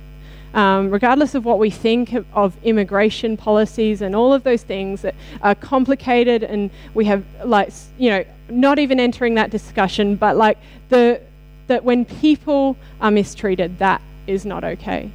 [0.55, 5.15] um, regardless of what we think of, immigration policies and all of those things that
[5.43, 10.57] are complicated, and we have like you know not even entering that discussion, but like
[10.89, 11.21] the
[11.67, 15.11] that when people are mistreated, that is not okay.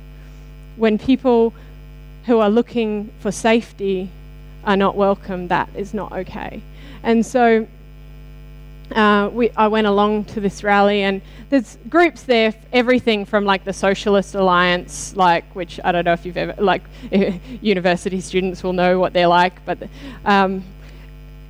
[0.75, 1.53] When people
[2.25, 4.09] who are looking for safety
[4.65, 6.61] are not welcome, that is not okay.
[7.01, 7.65] And so
[8.91, 13.63] uh, we, I went along to this rally, and there's groups there, everything from like
[13.63, 16.83] the Socialist Alliance, like which I don't know if you've ever like
[17.61, 19.77] university students will know what they're like, but
[20.25, 20.63] um,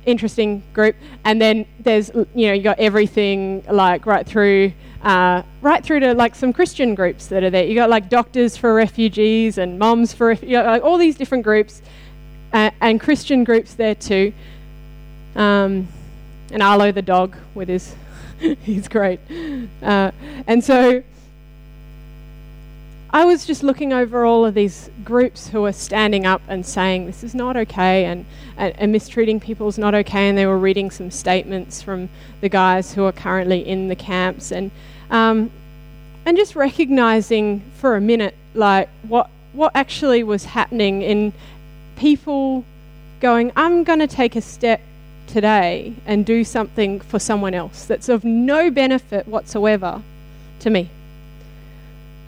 [0.04, 0.96] interesting group.
[1.24, 4.72] And then there's you know you got everything like right through.
[5.02, 7.64] Uh, right through to like some Christian groups that are there.
[7.64, 11.80] You got like doctors for refugees and moms for you like all these different groups,
[12.52, 14.34] uh, and Christian groups there too.
[15.36, 15.88] Um,
[16.50, 17.94] and Arlo the dog with his,
[18.62, 19.20] he's great.
[19.82, 20.10] Uh,
[20.46, 21.02] and so
[23.12, 27.06] I was just looking over all of these groups who are standing up and saying
[27.06, 28.24] this is not okay and,
[28.56, 30.28] and, and, mistreating people is not okay.
[30.28, 32.08] And they were reading some statements from
[32.40, 34.70] the guys who are currently in the camps and,
[35.10, 35.50] um,
[36.24, 41.32] and just recognizing for a minute like what, what actually was happening in
[41.96, 42.64] people
[43.18, 44.80] going, I'm going to take a step
[45.30, 50.02] today and do something for someone else that's of no benefit whatsoever
[50.60, 50.90] to me.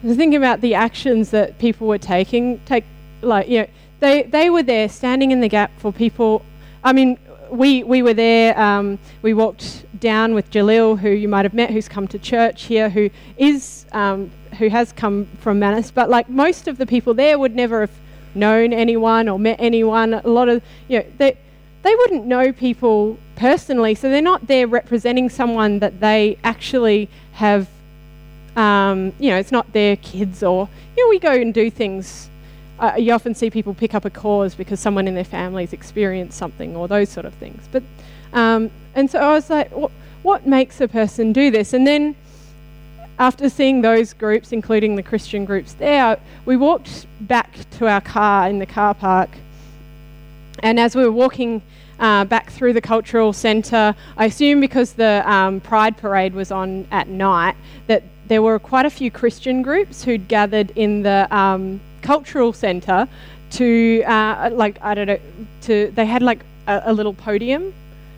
[0.03, 2.61] I was thinking about the actions that people were taking.
[2.67, 2.85] Take
[3.21, 3.67] like you know,
[4.01, 6.45] they they were there standing in the gap for people.
[6.83, 7.19] I mean,
[7.51, 8.59] we we were there.
[8.59, 12.65] Um, we walked down with Jalil, who you might have met, who's come to church
[12.65, 15.91] here, who is um, who has come from Manus.
[15.91, 17.93] But like most of the people there would never have
[18.35, 20.15] known anyone or met anyone.
[20.15, 21.37] A lot of you know they
[21.83, 27.69] they wouldn't know people personally, so they're not there representing someone that they actually have.
[28.55, 32.29] Um, you know, it's not their kids, or you know, we go and do things.
[32.79, 36.37] Uh, you often see people pick up a cause because someone in their family's experienced
[36.37, 37.63] something, or those sort of things.
[37.73, 37.83] But
[38.33, 39.91] um, and so I was like, what,
[40.23, 41.73] what makes a person do this?
[41.73, 42.15] And then
[43.19, 48.49] after seeing those groups, including the Christian groups there, we walked back to our car
[48.49, 49.31] in the car park
[50.61, 51.63] and as we were walking
[51.99, 56.87] uh, back through the cultural centre, I assume because the um, Pride Parade was on
[56.91, 61.81] at night, that there were quite a few Christian groups who'd gathered in the um,
[62.03, 63.09] cultural centre
[63.51, 65.21] to, uh, like, I don't know,
[65.63, 67.75] to, they had like a, a little podium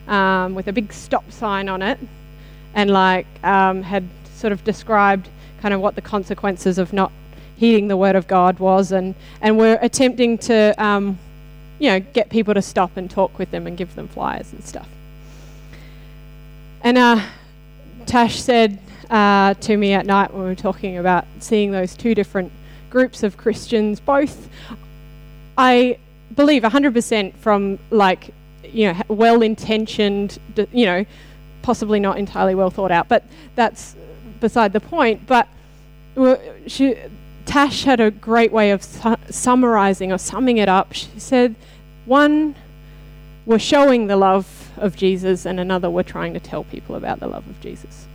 [0.08, 1.98] um, with a big stop sign on it
[2.74, 5.28] and like um, had sort of described
[5.60, 7.10] kind of what the consequences of not
[7.56, 11.18] heeding the word of God was and, and were attempting to um,
[11.78, 14.64] you know, get people to stop and talk with them and give them flyers and
[14.64, 14.88] stuff.
[16.82, 17.20] And uh,
[18.06, 18.78] Tash said
[19.10, 22.52] uh, to me at night when we were talking about seeing those two different
[22.90, 24.48] groups of Christians, both
[25.56, 25.98] I
[26.34, 28.32] believe 100% from like,
[28.62, 30.38] you know, well intentioned,
[30.72, 31.04] you know,
[31.62, 33.96] possibly not entirely well thought out, but that's
[34.40, 35.26] beside the point.
[35.26, 35.48] But
[36.66, 36.96] she,
[37.46, 40.92] Tash had a great way of su- summarizing or summing it up.
[40.92, 41.54] She said,
[42.04, 42.54] one,
[43.46, 47.28] we're showing the love of Jesus, and another, we're trying to tell people about the
[47.28, 48.06] love of Jesus.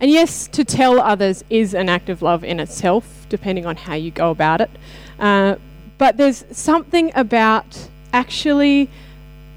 [0.00, 3.94] And yes, to tell others is an act of love in itself, depending on how
[3.94, 4.70] you go about it.
[5.18, 5.56] Uh,
[5.98, 8.88] but there's something about actually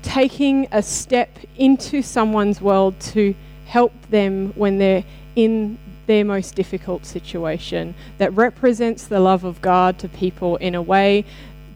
[0.01, 3.35] taking a step into someone's world to
[3.67, 5.03] help them when they're
[5.35, 5.77] in
[6.11, 11.23] their most difficult situation that represents the love of God to people in a way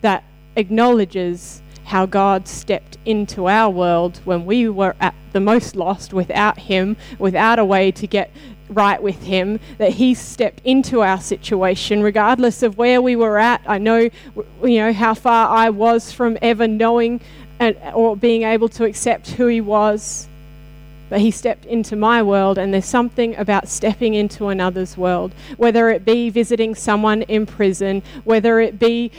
[0.02, 0.26] that
[0.58, 6.60] acknowledges how God stepped into our world when we were at the most lost without
[6.60, 8.30] Him, without a way to get
[8.67, 13.62] right with Him, that He stepped into our situation, regardless of where we were at.
[13.65, 14.10] I know,
[14.63, 17.21] you know, how far I was from ever knowing
[17.60, 20.28] and, or being able to accept who He was.
[21.08, 25.89] But he stepped into my world, and there's something about stepping into another's world, whether
[25.89, 29.12] it be visiting someone in prison, whether it be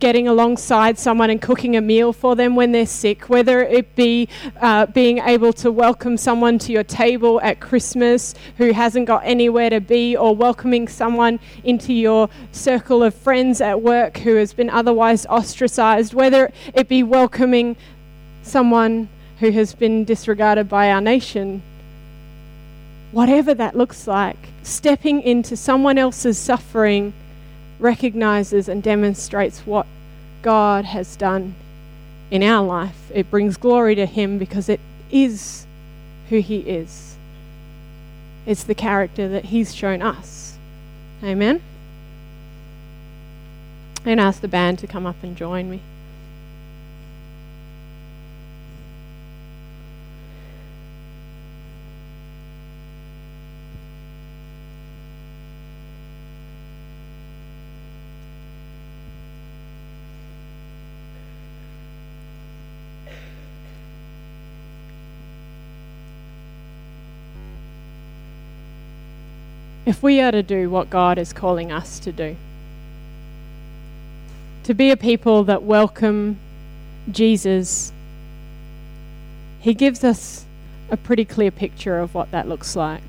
[0.00, 4.28] getting alongside someone and cooking a meal for them when they're sick, whether it be
[4.60, 9.70] uh, being able to welcome someone to your table at Christmas who hasn't got anywhere
[9.70, 14.68] to be, or welcoming someone into your circle of friends at work who has been
[14.68, 17.76] otherwise ostracized, whether it be welcoming
[18.42, 19.08] someone
[19.40, 21.62] who has been disregarded by our nation.
[23.10, 27.12] Whatever that looks like, stepping into someone else's suffering
[27.78, 29.86] recognizes and demonstrates what
[30.42, 31.54] God has done
[32.30, 33.10] in our life.
[33.12, 35.66] It brings glory to Him because it is
[36.28, 37.16] who He is.
[38.46, 40.58] It's the character that He's shown us.
[41.24, 41.62] Amen.
[44.04, 45.80] And ask the band to come up and join me.
[69.86, 72.36] If we are to do what God is calling us to do,
[74.64, 76.38] to be a people that welcome
[77.10, 77.92] Jesus,
[79.60, 80.44] He gives us
[80.90, 83.02] a pretty clear picture of what that looks like.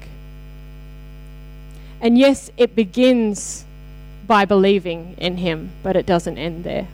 [2.00, 3.66] And yes, it begins
[4.26, 6.88] by believing in Him, but it doesn't end there.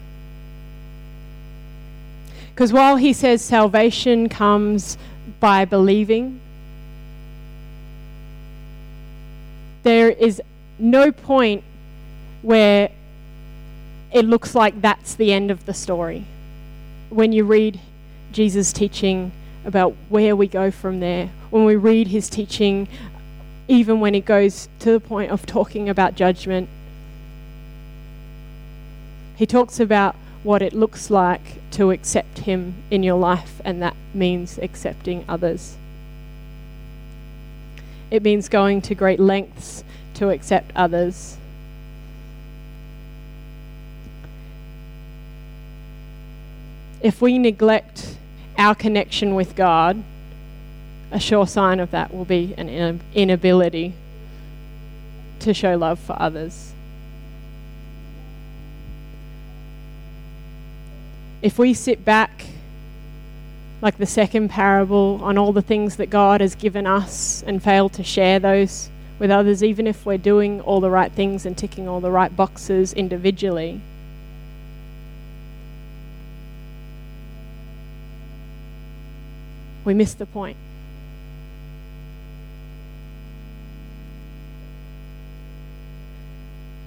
[2.49, 4.97] Because while He says salvation comes
[5.39, 6.39] by believing,
[9.87, 10.41] there is
[10.77, 11.63] no point
[12.41, 12.89] where
[14.11, 16.25] it looks like that's the end of the story.
[17.09, 17.79] When you read
[18.33, 19.31] Jesus' teaching
[19.63, 22.89] about where we go from there, when we read his teaching,
[23.69, 26.67] even when it goes to the point of talking about judgment,
[29.37, 33.95] he talks about what it looks like to accept him in your life, and that
[34.13, 35.77] means accepting others.
[38.09, 39.83] It means going to great lengths
[40.15, 41.37] to accept others.
[47.01, 48.17] If we neglect
[48.57, 50.03] our connection with God,
[51.11, 53.93] a sure sign of that will be an inability
[55.39, 56.73] to show love for others.
[61.41, 62.45] If we sit back
[63.81, 67.89] like the second parable, on all the things that God has given us and fail
[67.89, 71.87] to share those with others, even if we're doing all the right things and ticking
[71.87, 73.81] all the right boxes individually.
[79.85, 80.57] We miss the point.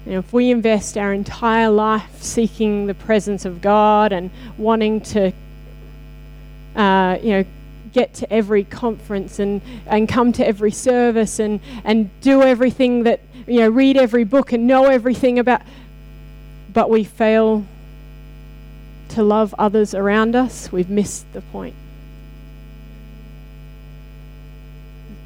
[0.05, 5.31] And if we invest our entire life seeking the presence of God and wanting to
[6.75, 7.45] uh, you know,
[7.93, 13.19] get to every conference and, and come to every service and, and do everything that,
[13.47, 15.61] you know, read every book and know everything about,
[16.73, 17.65] but we fail
[19.09, 21.75] to love others around us, we've missed the point.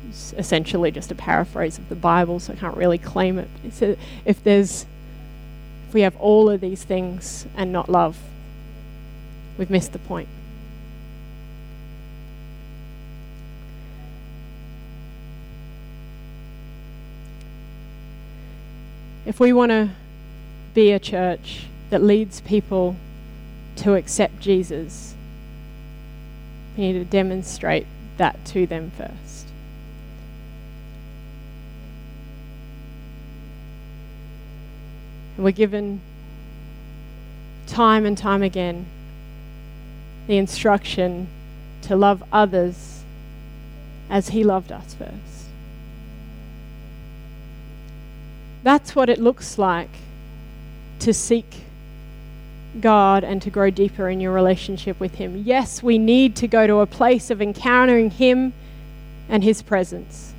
[0.10, 3.48] It's essentially just a paraphrase of the Bible, so I can't really claim it.
[3.64, 4.88] It's a, if there's,
[5.88, 8.18] if we have all of these things and not love,
[9.58, 10.30] we've missed the point.
[19.26, 19.90] If we want to
[20.74, 22.96] be a church that leads people
[23.78, 25.16] to accept Jesus.
[26.78, 29.48] We need to demonstrate that to them first.
[35.36, 36.02] And we're given
[37.68, 38.86] time and time again
[40.28, 41.28] the instruction
[41.84, 43.04] to love others
[44.10, 45.35] as He loved us first.
[48.66, 49.92] That's what it looks like
[50.98, 51.46] to seek
[52.82, 55.44] God and to grow deeper in your relationship with Him.
[55.46, 58.54] Yes, we need to go to a place of encountering Him
[59.30, 60.34] and His presence,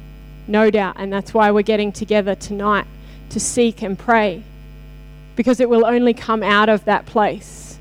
[0.48, 0.96] no doubt.
[0.98, 2.88] And that's why we're getting together tonight
[3.30, 4.42] to seek and pray,
[5.36, 7.78] because it will only come out of that place.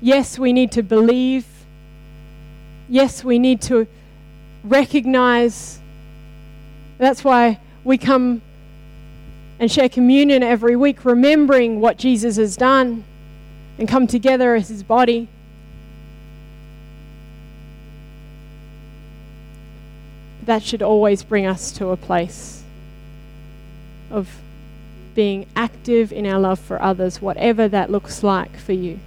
[0.00, 1.44] Yes, we need to believe.
[2.88, 3.86] Yes, we need to
[4.64, 5.78] recognize.
[6.96, 8.42] That's why we come
[9.60, 13.04] and share communion every week, remembering what Jesus has done
[13.78, 15.28] and come together as his body.
[20.44, 22.64] That should always bring us to a place
[24.10, 24.28] of
[25.14, 28.98] being active in our love for others, whatever that looks like for you.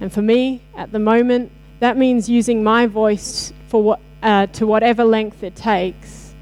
[0.00, 4.66] And for me, at the moment, that means using my voice for what, uh, to
[4.66, 6.34] whatever length it takes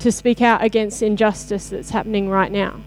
[0.00, 2.80] to speak out against injustice that's happening right now.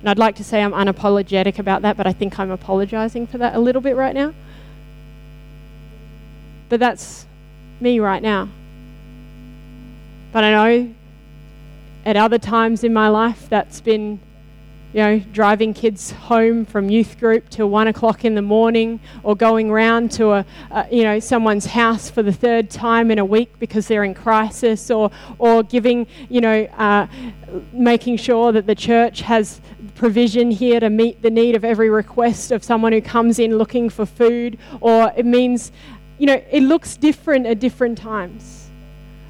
[0.00, 3.38] And I'd like to say I'm unapologetic about that, but I think I'm apologizing for
[3.38, 4.32] that a little bit right now.
[6.68, 7.26] But that's
[7.80, 8.48] me right now.
[10.32, 10.94] But I know
[12.04, 14.20] at other times in my life that's been
[14.92, 19.36] you know, driving kids home from youth group till one o'clock in the morning, or
[19.36, 23.24] going round to a, a, you know someone's house for the third time in a
[23.24, 27.06] week because they're in crisis, or or giving you know uh,
[27.72, 29.60] making sure that the church has
[29.94, 33.90] provision here to meet the need of every request of someone who comes in looking
[33.90, 35.70] for food, or it means
[36.18, 38.70] you know it looks different at different times.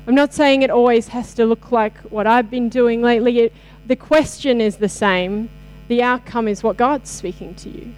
[0.07, 3.41] I'm not saying it always has to look like what I've been doing lately.
[3.41, 3.53] It,
[3.89, 5.49] the question is the same,
[5.89, 7.93] the outcome is what God's speaking to you.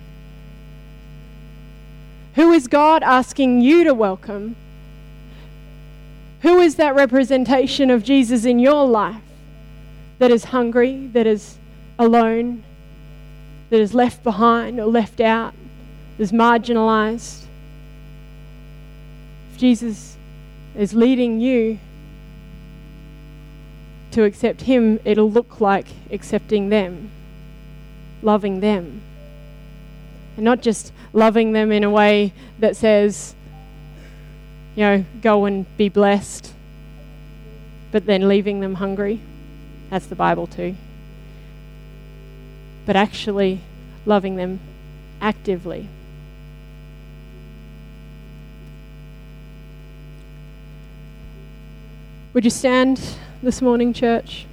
[2.36, 4.54] Who is God asking you to welcome?
[6.42, 9.20] Who is that representation of Jesus in your life
[10.20, 11.58] that is hungry, that is
[11.98, 12.62] alone,
[13.70, 15.52] that is left behind or left out,
[16.16, 17.46] that is marginalized?
[19.52, 20.16] If Jesus
[20.76, 21.80] is leading you,
[24.12, 27.10] to accept Him, it'll look like accepting them,
[28.22, 29.02] loving them.
[30.36, 33.34] And not just loving them in a way that says,
[34.76, 36.52] you know, go and be blessed,
[37.92, 39.20] but then leaving them hungry.
[39.90, 40.76] That's the Bible too.
[42.86, 43.60] But actually
[44.06, 44.60] loving them
[45.20, 45.88] actively.
[52.32, 53.00] Would you stand?
[53.42, 54.46] This morning, church?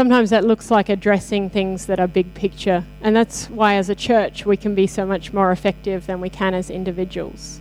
[0.00, 2.82] sometimes that looks like addressing things that are big picture.
[3.02, 6.30] And that's why, as a church, we can be so much more effective than we
[6.30, 7.60] can as individuals.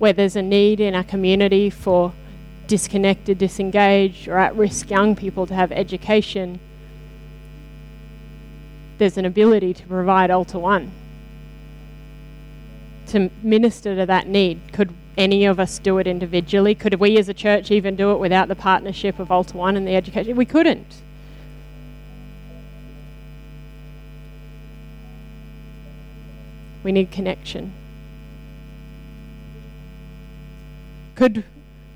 [0.00, 2.12] Where there's a need in our community for
[2.68, 6.60] disconnected, disengaged, or at risk young people to have education,
[8.98, 10.90] there's an ability to provide Alta-1
[13.08, 14.60] to minister to that need.
[14.72, 16.74] Could any of us do it individually?
[16.74, 19.96] Could we as a church even do it without the partnership of Alta-1 and the
[19.96, 20.36] education?
[20.36, 21.02] We couldn't.
[26.84, 27.72] We need connection.
[31.14, 31.44] Could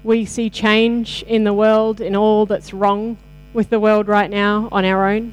[0.05, 3.17] we see change in the world, in all that's wrong
[3.53, 5.33] with the world right now on our own.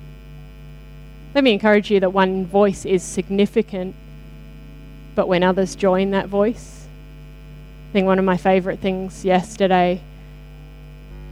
[1.33, 3.95] Let me encourage you that one voice is significant,
[5.15, 6.87] but when others join that voice,
[7.89, 10.01] I think one of my favorite things yesterday,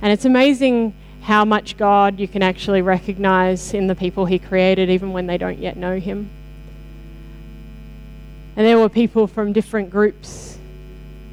[0.02, 4.90] and it's amazing how much God you can actually recognize in the people He created,
[4.90, 6.30] even when they don't yet know Him.
[8.56, 10.58] And there were people from different groups.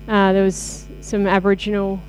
[0.06, 2.00] Uh, there was some Aboriginal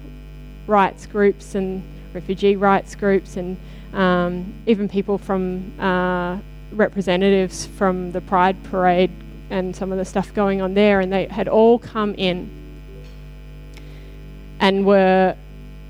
[0.67, 1.83] rights groups and
[2.13, 3.57] refugee rights groups, and
[3.93, 6.37] um, even people from uh,
[6.71, 9.11] representatives from the Pride Parade
[9.49, 12.49] and some of the stuff going on there, and they had all come in.
[14.59, 15.35] and were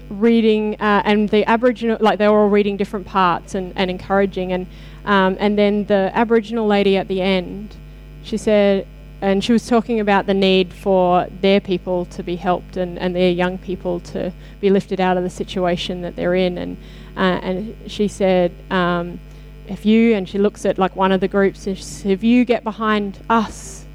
[0.10, 4.52] reading, uh, and the Aboriginal, like they were all reading different parts and, and encouraging.
[4.52, 4.68] And,
[5.06, 7.76] um, and then the Aboriginal lady at the end,
[8.24, 8.88] she said,
[9.26, 13.16] and she was talking about the need for their people to be helped and, and
[13.16, 16.60] their young people to be lifted out of the situation that they're in.
[16.60, 16.78] And,
[17.18, 19.20] uh, and she said, um,
[19.68, 23.20] if you, and she looks at like one of the groups, if you get behind
[23.28, 23.86] us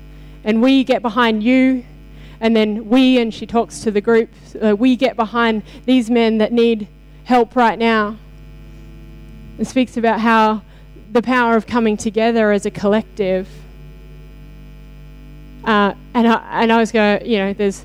[0.43, 1.85] and we get behind you,
[2.41, 6.39] and then we, and she talks to the group, uh, we get behind these men
[6.39, 6.89] that need
[7.23, 8.17] help right now.
[9.59, 10.63] And speaks about how
[11.13, 13.49] the power of coming together as a collective.
[15.65, 17.85] Uh, and, I, and I was going, you know, there's,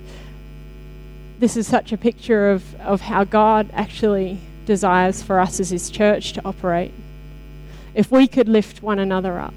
[1.39, 5.89] this is such a picture of, of how God actually desires for us as His
[5.89, 6.93] church to operate.
[7.93, 9.53] If we could lift one another up,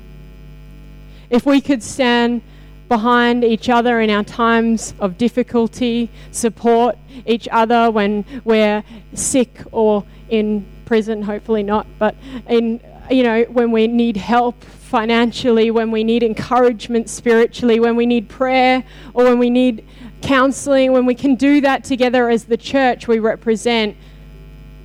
[1.30, 2.42] if we could stand
[2.88, 6.96] behind each other in our times of difficulty, support
[7.26, 8.82] each other when we're
[9.14, 12.14] sick or in prison, hopefully not, but
[12.48, 18.06] in you know, when we need help financially, when we need encouragement spiritually, when we
[18.06, 18.82] need prayer,
[19.12, 19.86] or when we need
[20.22, 23.94] counseling, when we can do that together as the church, we represent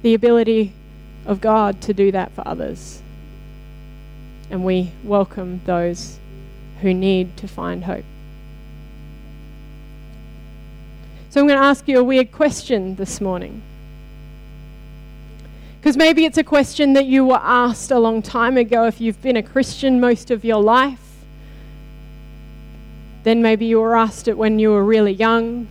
[0.01, 0.73] the ability
[1.25, 3.01] of God to do that for others.
[4.51, 6.19] And we welcome those
[6.81, 8.03] who need to find hope.
[11.29, 13.61] So I'm going to ask you a weird question this morning.
[15.83, 19.21] Because maybe it's a question that you were asked a long time ago if you've
[19.21, 21.25] been a Christian most of your life.
[23.23, 25.67] Then maybe you were asked it when you were really young.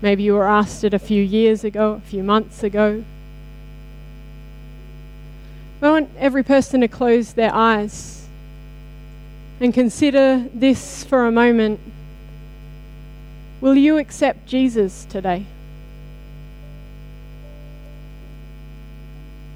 [0.00, 3.04] Maybe you were asked it a few years ago, a few months ago.
[5.82, 8.26] I want every person to close their eyes
[9.60, 11.78] and consider this for a moment.
[13.60, 15.44] Will you accept Jesus today?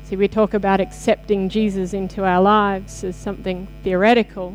[0.04, 4.54] See, we talk about accepting Jesus into our lives as something theoretical.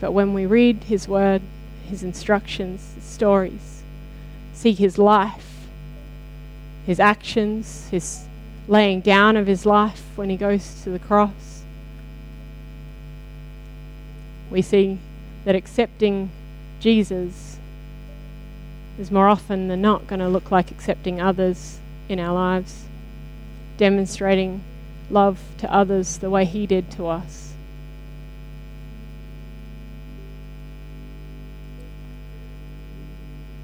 [0.00, 1.40] But when we read his word,
[1.86, 3.82] his instructions, his stories,
[4.52, 5.68] see his life,
[6.84, 8.24] his actions, his
[8.66, 11.62] laying down of his life when he goes to the cross.
[14.50, 14.98] We see
[15.44, 16.30] that accepting
[16.80, 17.58] Jesus
[18.98, 21.78] is more often than not going to look like accepting others
[22.08, 22.84] in our lives,
[23.76, 24.62] demonstrating
[25.10, 27.52] love to others the way he did to us.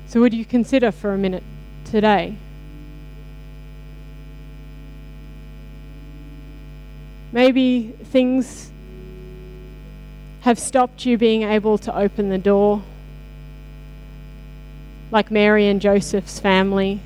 [0.08, 1.42] So, would you consider for a minute
[1.84, 2.36] today?
[7.30, 8.70] Maybe things
[10.40, 12.82] have stopped you being able to open the door,
[15.10, 17.00] like Mary and Joseph's family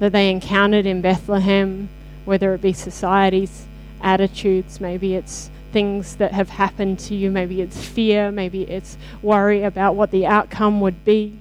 [0.00, 1.88] that they encountered in Bethlehem,
[2.24, 3.66] whether it be society's
[4.02, 9.62] attitudes, maybe it's things that have happened to you, maybe it's fear, maybe it's worry
[9.62, 11.38] about what the outcome would be,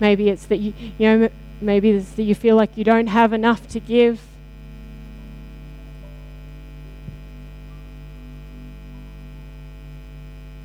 [0.00, 1.28] maybe it's that you, you know,
[1.60, 4.20] maybe it's that you feel like you don't have enough to give.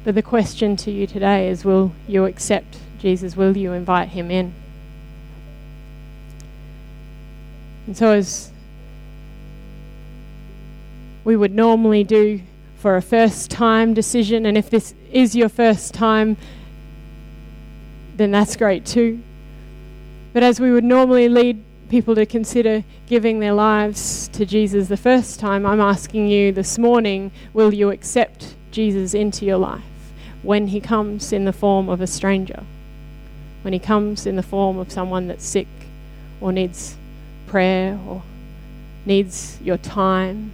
[0.04, 3.36] But the question to you today is will you accept Jesus?
[3.36, 4.54] Will you invite him in?
[7.88, 8.52] And so, as
[11.24, 12.42] we would normally do
[12.78, 16.38] for a first time decision, and if this is your first time,
[18.16, 19.20] then that's great too.
[20.34, 24.98] But as we would normally lead people to consider giving their lives to Jesus the
[24.98, 29.84] first time, I'm asking you this morning will you accept Jesus into your life?
[30.44, 32.64] when he comes in the form of a stranger,
[33.62, 35.68] when he comes in the form of someone that's sick
[36.40, 36.97] or needs
[37.48, 38.22] prayer or
[39.06, 40.52] needs your time,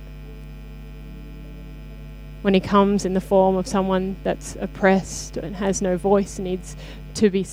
[2.43, 6.75] when he comes in the form of someone that's oppressed and has no voice, needs
[7.15, 7.45] to be,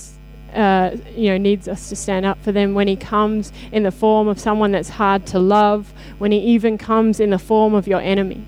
[0.53, 3.91] uh, you know, needs us to stand up for them, when he comes in the
[3.91, 7.87] form of someone that's hard to love, when he even comes in the form of
[7.87, 8.43] your enemy.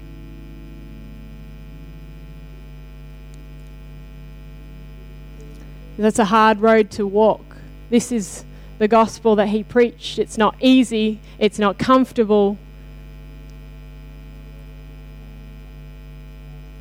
[5.98, 7.56] That's a hard road to walk.
[7.90, 8.44] This is
[8.80, 10.20] the gospel that he preached.
[10.20, 12.58] It's not easy, it's not comfortable.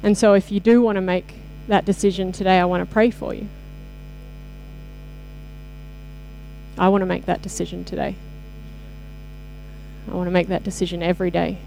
[0.03, 1.35] And so, if you do want to make
[1.69, 3.49] that decision today, I want to pray for you.
[6.77, 8.17] I want to make that decision today.
[10.11, 11.59] I want to make that decision every day.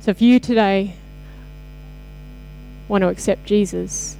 [0.00, 0.94] So, if you today
[2.88, 4.16] want to accept Jesus,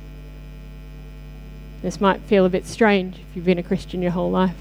[1.80, 4.56] This might feel a bit strange if you've been a Christian your whole life.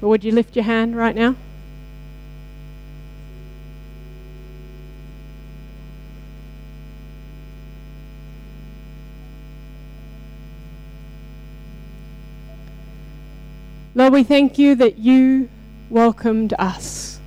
[0.00, 1.36] But would you lift your hand right now?
[13.94, 15.48] Lord, we thank you that you
[15.90, 17.20] welcomed us.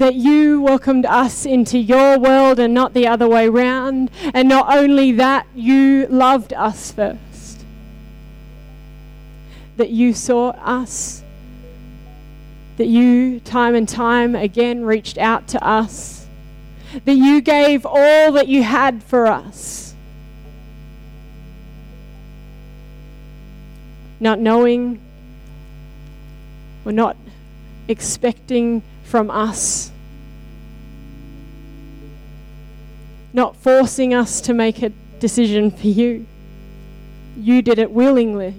[0.00, 4.10] That you welcomed us into your world and not the other way round.
[4.32, 7.64] And not only that, you loved us first.
[9.76, 11.22] That you sought us.
[12.78, 16.26] That you, time and time again, reached out to us.
[17.04, 19.80] That you gave all that you had for us
[24.20, 25.00] not knowing
[26.84, 27.16] or not
[27.88, 29.90] expecting from us,
[33.32, 36.26] not forcing us to make a decision for you.
[37.36, 38.54] You did it willingly.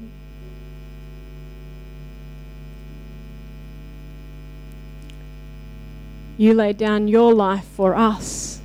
[6.38, 8.60] You laid down your life for us.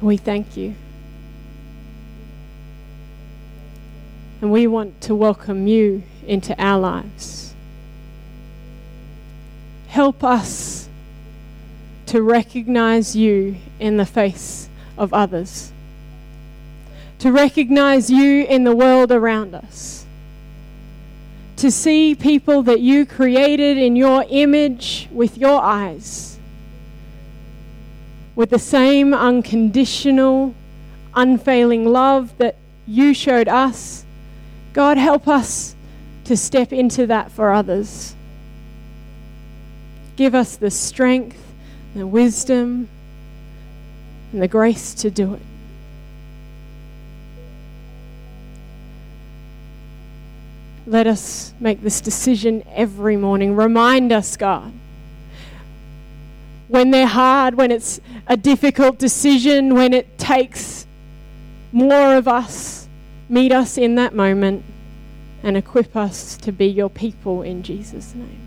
[0.00, 0.74] We thank you.
[4.40, 7.45] And we want to welcome you into our lives.
[9.96, 10.90] Help us
[12.04, 14.68] to recognize you in the face
[14.98, 15.72] of others,
[17.18, 20.04] to recognize you in the world around us,
[21.56, 26.38] to see people that you created in your image with your eyes,
[28.34, 30.54] with the same unconditional,
[31.14, 34.04] unfailing love that you showed us.
[34.74, 35.74] God, help us
[36.24, 38.15] to step into that for others.
[40.16, 41.38] Give us the strength,
[41.94, 42.88] the wisdom,
[44.32, 45.42] and the grace to do it.
[50.86, 53.56] Let us make this decision every morning.
[53.56, 54.72] Remind us, God.
[56.68, 60.86] When they're hard, when it's a difficult decision, when it takes
[61.72, 62.76] more of us
[63.28, 64.64] Meet us in that moment
[65.42, 68.45] and equip us to be your people in Jesus' name.